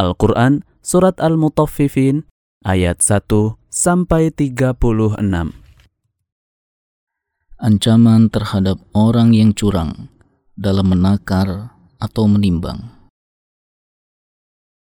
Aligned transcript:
Al-Quran 0.00 0.66
Surat 0.82 1.20
Al-Mutaffifin 1.22 2.26
ayat 2.66 2.98
1 2.98 3.54
sampai 3.70 4.34
36. 4.34 5.18
Ancaman 7.62 8.26
terhadap 8.26 8.82
orang 8.90 9.30
yang 9.30 9.54
curang 9.54 10.10
dalam 10.58 10.90
menakar 10.90 11.78
atau 12.02 12.26
menimbang. 12.26 13.02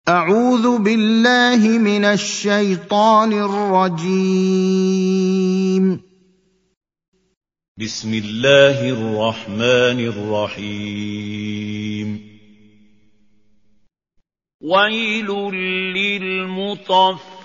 أعوذ 0.09 0.81
بالله 0.81 1.61
من 1.77 2.01
الشيطان 2.05 3.29
الرجيم 3.29 4.89
بسم 7.77 8.11
الله 8.13 8.89
الرحمن 8.89 9.99
الرحيم 10.09 12.07
ويل 14.63 15.29
للمطففين 15.95 17.39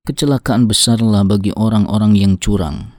Kecelakaan 0.00 0.66
besarlah 0.66 1.22
bagi 1.22 1.54
orang-orang 1.54 2.18
yang 2.18 2.34
curang, 2.34 2.90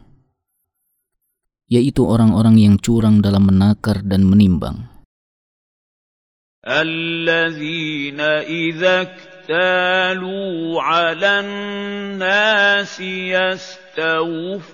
yaitu 1.68 2.08
orang-orang 2.08 2.56
yang 2.56 2.80
curang 2.80 3.20
dalam 3.20 3.52
menakar 3.52 4.00
dan 4.08 4.24
menimbang. 4.24 4.88
الذين 6.62 8.22
إذا 8.22 9.02
اكتالوا 9.02 10.82
على 10.82 11.40
الناس 11.40 13.02
يستوفون 13.34 14.72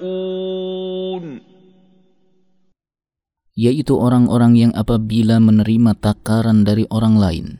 yaitu 3.61 3.97
orang-orang 3.97 4.53
yang 4.53 4.71
apabila 4.77 5.41
menerima 5.41 5.97
takaran 5.97 6.61
dari 6.61 6.85
orang 6.93 7.17
lain, 7.17 7.57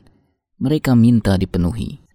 mereka 0.62 0.94
minta 0.94 1.38
dipenuhi. 1.38 2.08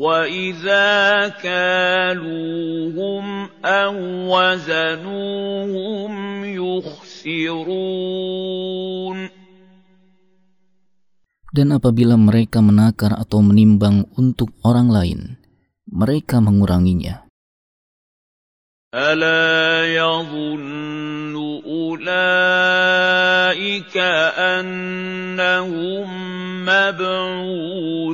وإذا 0.00 1.28
كالوهم 1.42 3.26
أو 3.64 3.96
وزنوهم 4.32 6.12
يخسرون 6.56 7.80
Dan 11.50 11.74
apabila 11.74 12.14
mereka 12.14 12.62
menakar 12.62 13.10
atau 13.10 13.42
menimbang 13.42 14.06
untuk 14.14 14.54
orang 14.62 14.86
lain, 14.86 15.34
mereka 15.90 16.38
menguranginya. 16.38 17.23
ألا 18.94 19.86
يظن 19.86 21.62
أولئك 21.62 22.36
أنهم 24.34 26.08
مبعوثون 26.66 28.10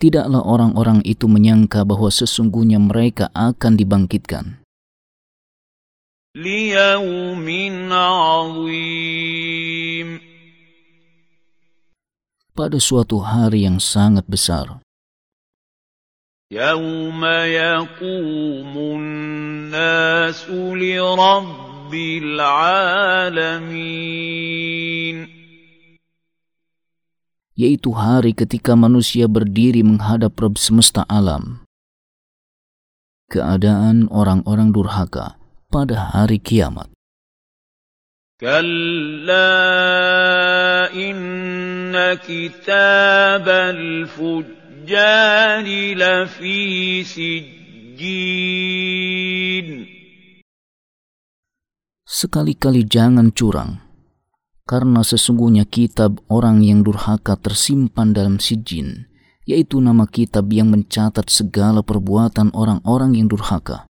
Tidaklah 0.00 0.40
orang-orang 0.40 1.04
itu 1.04 1.28
menyangka 1.28 1.84
bahwa 1.84 2.08
sesungguhnya 2.08 2.80
mereka 2.80 3.28
akan 3.32 3.76
dibangkitkan 3.76 4.64
ليوم 6.36 7.48
عظيم 7.92 9.28
pada 12.52 12.76
suatu 12.76 13.24
hari 13.24 13.64
yang 13.64 13.80
sangat 13.80 14.28
besar, 14.28 14.83
يوم 16.50 17.24
يقوم 17.46 18.74
الناس 18.76 20.50
لرب 20.50 21.94
العالمين 21.94 23.70
yaitu 27.60 27.92
hari 27.92 28.32
ketika 28.32 28.72
manusia 28.72 29.28
berdiri 29.28 29.84
menghadap 29.84 30.32
Rabb 30.40 30.56
semesta 30.56 31.04
alam. 31.04 31.60
Keadaan 33.28 34.08
orang-orang 34.08 34.72
durhaka 34.72 35.36
pada 35.68 36.16
hari 36.16 36.40
kiamat. 36.40 36.88
كلا 38.40 39.52
إن 40.96 41.92
كتاب 42.24 43.44
الفجار 44.84 45.66
لفي 45.94 47.04
سجين 47.04 47.68
Sekali-kali 52.10 52.84
jangan 52.84 53.32
curang, 53.32 53.80
karena 54.68 55.00
sesungguhnya 55.00 55.64
kitab 55.64 56.20
orang 56.28 56.60
yang 56.60 56.84
durhaka 56.84 57.32
tersimpan 57.40 58.12
dalam 58.12 58.36
sijin, 58.36 59.08
yaitu 59.48 59.80
nama 59.80 60.04
kitab 60.04 60.52
yang 60.52 60.68
mencatat 60.68 61.32
segala 61.32 61.80
perbuatan 61.80 62.52
orang-orang 62.52 63.16
yang 63.16 63.24
durhaka. 63.30 63.88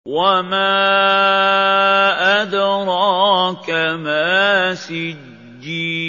وما 0.00 0.80
أدراك 2.42 3.68
ما 4.00 4.74
سجين 4.74 6.03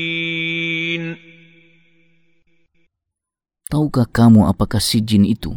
Tahukah 3.76 4.08
kamu 4.12 4.52
apakah 4.52 4.84
sijin 4.84 5.24
itu? 5.24 5.56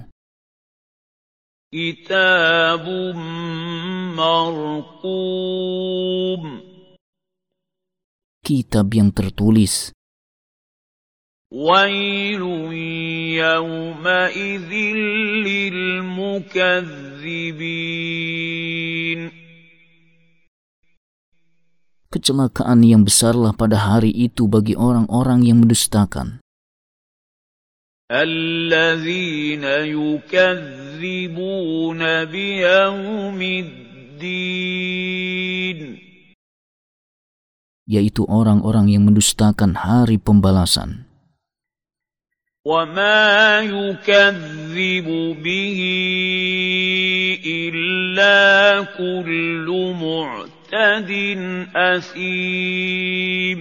كتاب 1.74 2.86
مرقوم 4.14 5.62
Kitab 8.44 8.92
yang 8.94 9.08
tertulis, 9.10 9.90
ويل 11.54 12.42
يومئذ 13.42 14.72
للمكذبين 15.48 16.70
kecelakaan 22.14 22.86
yang 22.86 23.02
besarlah 23.02 23.50
pada 23.58 23.74
hari 23.74 24.14
itu 24.14 24.46
bagi 24.46 24.78
orang-orang 24.78 25.42
yang 25.42 25.66
mendustakan. 25.66 26.38
الذين 28.11 29.63
يكذبون 29.93 30.41
بيوم 32.25 33.41
الدين 33.41 34.89
yaitu 37.89 38.21
orang-orang 38.29 38.85
yang 38.93 39.09
mendustakan 39.09 39.73
hari 39.73 40.21
pembalasan. 40.21 41.09
وما 42.69 43.65
يكذب 43.65 45.07
به 45.41 45.79
إلا 47.41 48.37
كل 48.99 49.67
معتد 49.95 51.11
أثيم 51.75 53.59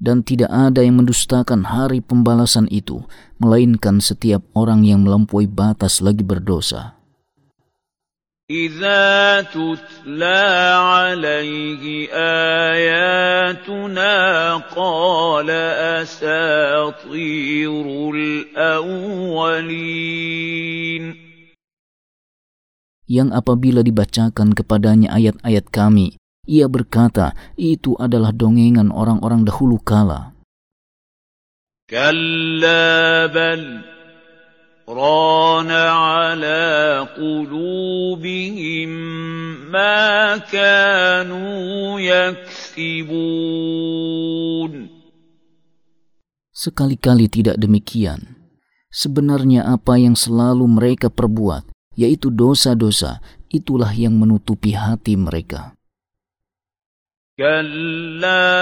Dan 0.00 0.20
tidak 0.20 0.52
ada 0.52 0.84
yang 0.84 1.00
mendustakan 1.00 1.72
hari 1.72 2.04
pembalasan 2.04 2.68
itu, 2.68 3.08
melainkan 3.40 4.04
setiap 4.04 4.44
orang 4.52 4.84
yang 4.84 5.00
melampaui 5.02 5.48
batas 5.48 6.04
lagi 6.04 6.20
berdosa. 6.20 6.96
إذا 8.46 9.42
تتلى 9.50 10.46
عليه 10.78 12.06
آياتنا 12.70 14.14
قال 14.70 15.50
أساطير 16.06 17.84
الأولين 18.94 19.96
Yang 23.06 23.38
apabila 23.38 23.86
dibacakan 23.86 24.50
kepadanya 24.54 25.14
ayat-ayat 25.14 25.70
kami, 25.70 26.18
ia 26.51 26.67
berkata, 26.67 27.31
itu 27.55 27.95
adalah 27.95 28.35
dongengan 28.35 28.91
orang-orang 28.91 29.47
dahulu 29.47 29.79
kala. 29.79 30.35
Rana 34.91 35.87
ala 36.27 37.07
qulubihim 37.15 38.91
ma 39.71 40.35
kanu 40.43 41.95
yaksibun. 41.95 43.15
Sekali-kali 46.51 47.31
tidak 47.31 47.55
demikian. 47.55 48.51
Sebenarnya 48.91 49.63
apa 49.71 49.95
yang 49.95 50.19
selalu 50.19 50.67
mereka 50.67 51.07
perbuat, 51.07 51.71
yaitu 51.95 52.27
dosa-dosa, 52.27 53.23
itulah 53.47 53.95
yang 53.95 54.19
menutupi 54.19 54.75
hati 54.75 55.15
mereka. 55.15 55.71
كلا 57.41 58.53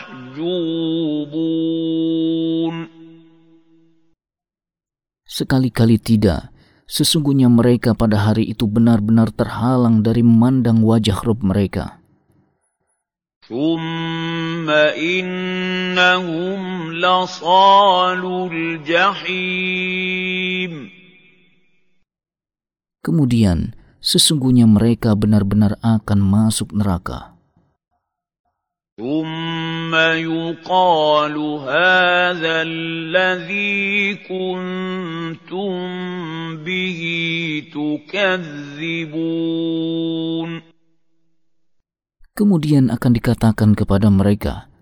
Sekali-kali 5.30 5.96
tidak, 6.04 6.52
sesungguhnya 6.84 7.48
mereka 7.48 7.96
pada 7.96 8.20
hari 8.28 8.52
itu 8.52 8.68
benar-benar 8.68 9.32
terhalang 9.32 10.04
dari 10.04 10.20
memandang 10.20 10.84
wajah 10.84 11.16
Rob 11.24 11.40
mereka. 11.48 11.99
ثم 13.50 14.70
إنهم 14.94 16.60
لصالوا 16.94 18.50
الجحيم 18.54 20.14
Kemudian, 23.00 23.74
sesungguhnya 24.04 24.70
mereka 24.70 25.18
benar-benar 25.18 25.82
akan 25.82 26.20
masuk 26.22 26.78
neraka. 26.78 27.34
ثم 29.00 29.96
يقال 29.96 31.36
هذا 31.64 32.56
الذي 32.68 34.16
كنتم 34.28 35.72
به 36.68 37.02
تكذبون 37.72 39.40
Kemudian 42.39 42.91
akan 42.91 43.13
dikatakan 43.15 43.79
kepada 43.79 44.11
mereka, 44.11 44.75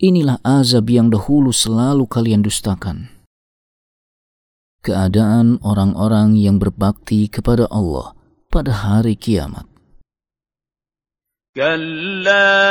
Inilah 0.00 0.40
azab 0.40 0.88
yang 0.88 1.12
dahulu 1.12 1.52
selalu 1.52 2.08
kalian 2.08 2.40
dustakan. 2.40 3.12
Keadaan 4.80 5.60
orang-orang 5.60 6.40
yang 6.40 6.56
berbakti 6.56 7.28
kepada 7.28 7.68
Allah 7.68 8.16
pada 8.48 8.72
hari 8.72 9.12
kiamat. 9.12 9.68
كلا 11.50 12.62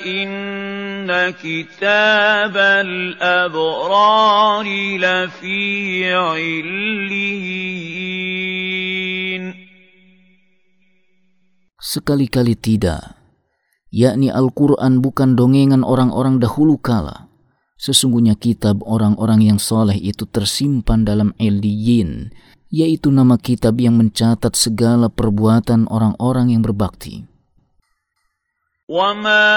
إن 0.00 1.04
كتاب 1.36 2.56
الأبرار 2.56 4.66
لفي 4.96 6.14
عليين 6.14 7.99
Sekali-kali 11.90 12.56
tidak, 12.56 13.18
yakni 13.92 14.32
Al-Quran 14.32 15.04
bukan 15.04 15.36
dongengan 15.36 15.84
orang-orang 15.84 16.40
dahulu 16.40 16.80
kala. 16.80 17.28
Sesungguhnya 17.76 18.32
kitab 18.40 18.80
orang-orang 18.88 19.44
yang 19.44 19.60
soleh 19.60 20.00
itu 20.00 20.24
tersimpan 20.24 21.04
dalam 21.04 21.36
Eliyin, 21.36 22.32
yaitu 22.72 23.12
nama 23.12 23.36
kitab 23.36 23.76
yang 23.76 24.00
mencatat 24.00 24.56
segala 24.56 25.12
perbuatan 25.12 25.84
orang-orang 25.92 26.56
yang 26.56 26.64
berbakti. 26.64 27.28
وما 28.86 29.50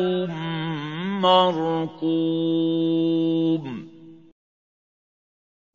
مرقوم 1.24 2.76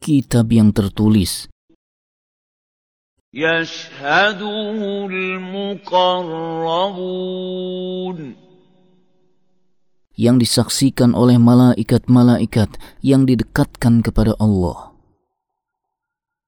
Kitab 0.00 0.52
yang 0.52 0.72
tertulis 0.72 1.48
يشهده 3.32 4.80
المقربون 5.08 6.50
yang 10.20 10.36
disaksikan 10.36 11.16
oleh 11.16 11.40
malaikat-malaikat 11.40 12.76
yang 13.00 13.24
didekatkan 13.24 14.04
kepada 14.04 14.36
Allah. 14.36 14.90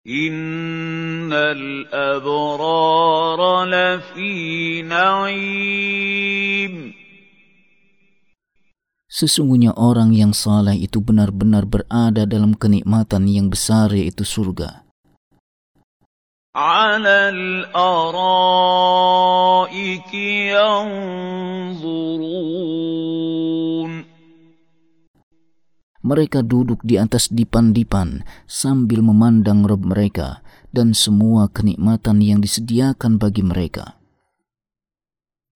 إن 0.02 1.30
الأبرار 1.32 2.60
لفي 3.64 4.82
نعيم 4.82 6.25
Sesungguhnya 9.16 9.76
orang 9.76 10.16
yang 10.16 10.32
saleh 10.32 10.76
itu 10.80 11.04
benar-benar 11.04 11.68
berada 11.68 12.24
dalam 12.24 12.56
kenikmatan 12.56 13.28
yang 13.28 13.52
besar 13.52 13.92
yaitu 13.92 14.24
surga. 14.24 14.82
على 16.52 17.32
الأرائك 17.72 18.12
ينظرون 20.52 22.12
Mereka 26.02 26.42
duduk 26.44 26.82
di 26.84 26.98
atas 27.00 27.30
dipan-dipan 27.32 28.26
sambil 28.44 29.06
memandang 29.06 29.64
Rob 29.64 29.86
mereka 29.86 30.44
dan 30.74 30.92
semua 30.98 31.48
kenikmatan 31.48 32.20
yang 32.20 32.42
disediakan 32.42 33.16
bagi 33.22 33.46
mereka. 33.46 33.96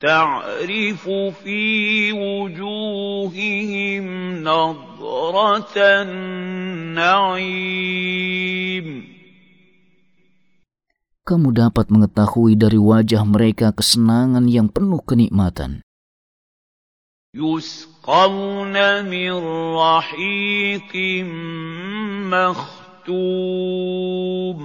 تعرف 0.00 1.08
في 1.40 2.12
وجوههم 2.12 4.04
نضرة 4.44 5.74
النعيم 6.04 7.46
Kamu 11.26 11.50
dapat 11.50 11.90
mengetahui 11.90 12.54
dari 12.54 12.78
wajah 12.78 13.26
mereka 13.26 13.74
kesenangan 13.74 14.46
yang 14.46 14.70
penuh 14.70 15.02
kenikmatan. 15.02 15.82
يسقون 17.34 18.76
من 19.04 19.32
رحيق 19.76 20.92
مختوم 23.04 24.58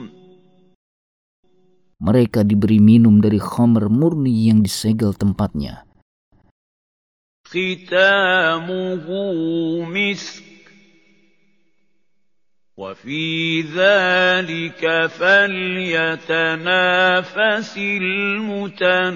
Mereka 2.06 2.42
diberi 2.42 2.82
minum 2.82 3.22
dari 3.22 3.38
khamr 3.38 3.88
murni 3.92 4.50
yang 4.50 4.66
disegel 4.66 5.14
tempatnya. 5.14 5.86
ختامه 7.52 9.08
مسك 9.84 10.44
وفي 12.78 13.62
ذلك 13.62 14.82
فليتنافس 15.20 16.32
المتنافسون 17.78 19.12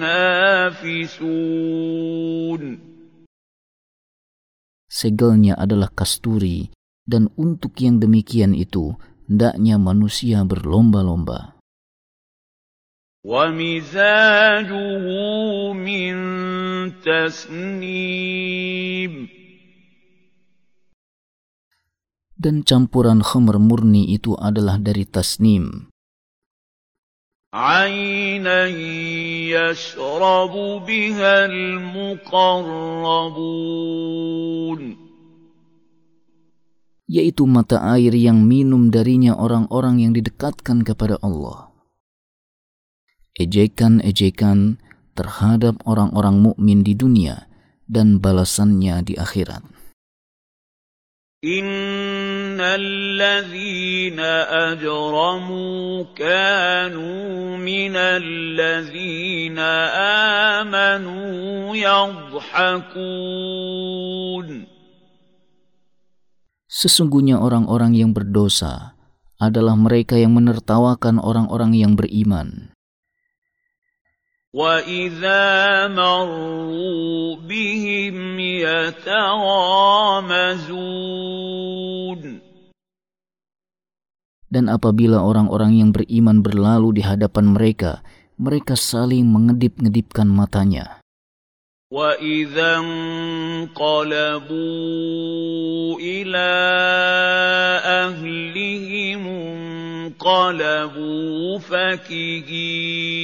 Segelnya 4.96 5.60
adalah 5.60 5.92
kasturi, 5.92 6.72
dan 7.04 7.28
untuk 7.36 7.76
yang 7.84 8.00
demikian 8.00 8.56
itu, 8.56 8.96
hendaknya 9.28 9.76
manusia 9.76 10.40
berlomba-lomba. 10.40 11.59
ومزاجه 13.26 15.06
من 15.74 16.14
تسنيم 17.02 18.56
Dan 22.36 22.62
campuran 22.62 23.24
khamr 23.24 23.56
murni 23.58 24.12
itu 24.12 24.36
adalah 24.36 24.76
dari 24.78 25.08
tasnim, 25.08 25.88
عينا 27.56 28.66
يشرب 29.48 30.54
بها 30.86 31.34
المقربون 31.46 32.66
yaitu 37.06 37.46
mata 37.46 37.78
air 37.94 38.10
yang 38.18 38.42
minum 38.42 38.90
darinya 38.90 39.38
orang-orang 39.38 40.02
yang 40.02 40.10
didekatkan 40.10 40.82
kepada 40.82 41.22
Allah. 41.22 41.69
Ejekan-ejekan 43.36 44.80
terhadap 45.16 45.80
orang-orang 45.84 46.40
mukmin 46.40 46.80
di 46.80 46.96
dunia 46.96 47.48
dan 47.88 48.18
balasannya 48.20 49.04
di 49.04 49.14
akhirat. 49.16 49.76
إن 51.44 52.56
الذين 52.58 54.18
أجرموا 54.72 56.04
كانوا 56.16 57.56
من 57.60 57.94
الذين 57.96 59.58
آمنوا 60.64 61.76
يضحكون 61.76 63.26
Sesungguhnya 66.76 67.40
orang-orang 67.40 67.96
yang 67.96 68.12
berdosa 68.12 68.92
adalah 69.40 69.80
mereka 69.80 70.20
yang 70.20 70.36
menertawakan 70.36 71.16
orang-orang 71.16 71.72
yang 71.72 71.96
beriman. 71.96 72.69
وإذا 74.56 75.44
مروا 75.92 77.36
بهم 77.44 78.16
يتغامزون 78.40 79.26
Dan 84.46 84.70
apabila 84.72 85.20
orang-orang 85.20 85.74
yang 85.76 85.90
beriman 85.92 86.40
berlalu 86.40 87.02
di 87.02 87.02
hadapan 87.04 87.50
mereka, 87.52 88.00
mereka 88.40 88.78
saling 88.78 89.26
mengedip-ngedipkan 89.28 90.30
matanya. 90.30 91.02
وإذا 91.90 92.82
انقلبوا 92.82 94.50
إلى 96.02 96.50
أهلهم 97.84 99.22
انقلبوا 100.16 101.58
فكهين 101.58 103.16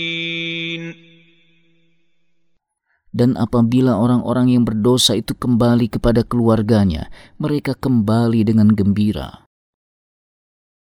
Dan 3.17 3.37
apabila 3.37 4.01
orang-orang 4.01 4.57
yang 4.57 4.65
berdosa 4.65 5.13
itu 5.13 5.37
kembali 5.37 5.93
kepada 5.93 6.25
keluarganya, 6.25 7.13
mereka 7.37 7.77
kembali 7.77 8.41
dengan 8.41 8.73
gembira. 8.73 9.45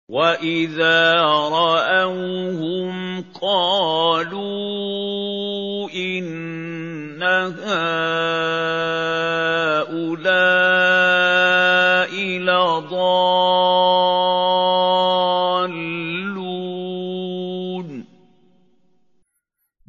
وَإِذَا 0.07 1.19
رَأَوْهُمْ 1.51 2.89
قَالُوا 3.35 4.39
إِنَّ 5.91 7.19
هَٰؤُلَاءِ 7.59 8.07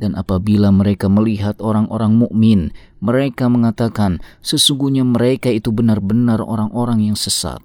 Dan 0.02 0.14
apabila 0.14 0.70
mereka 0.70 1.10
melihat 1.10 1.58
orang-orang 1.58 2.14
mukmin, 2.14 2.70
mereka 3.02 3.50
mengatakan, 3.50 4.22
sesungguhnya 4.38 5.02
mereka 5.02 5.50
itu 5.50 5.74
benar-benar 5.74 6.38
orang-orang 6.38 7.10
yang 7.10 7.18
sesat. 7.18 7.58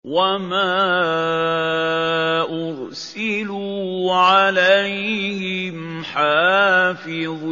وَمَا 0.00 0.72
أُرْسِلُوا 2.48 4.14
عَلَيْهِمْ 4.14 5.76
حَافِظِينَ 6.08 7.50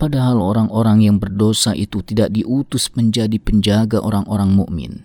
Padahal 0.00 0.40
orang-orang 0.40 1.04
yang 1.04 1.20
berdosa 1.20 1.76
itu 1.76 2.00
tidak 2.00 2.32
diutus 2.32 2.88
menjadi 2.96 3.36
penjaga 3.36 4.00
orang-orang 4.00 4.48
mukmin. 4.48 5.04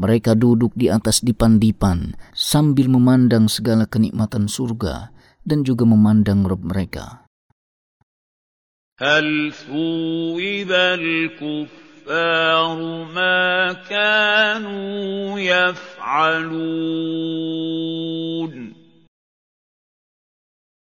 Mereka 0.00 0.36
duduk 0.36 0.76
di 0.76 0.92
atas 0.92 1.24
dipan-dipan 1.24 2.20
sambil 2.36 2.92
memandang 2.92 3.48
segala 3.48 3.88
kenikmatan 3.88 4.44
surga 4.44 5.08
dan 5.40 5.64
juga 5.64 5.88
memandang 5.88 6.44
Rob 6.44 6.60
mereka. 6.60 7.24
هَلْ 8.96 9.52
ثُوِّبَ 9.52 10.72
الْكُفَّارُ 10.72 12.78
مَا 13.12 13.76
كَانُوا 13.84 15.36
يَفْعَلُونَ 15.36 16.56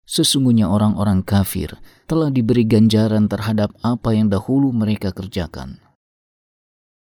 Sesungguhnya 0.05 0.69
orang-orang 0.69 1.25
kafir 1.25 1.81
telah 2.05 2.29
diberi 2.29 2.69
ganjaran 2.69 3.33
terhadap 3.33 3.73
apa 3.81 4.13
yang 4.13 4.29
dahulu 4.29 4.77
mereka 4.77 5.09
kerjakan. 5.09 5.81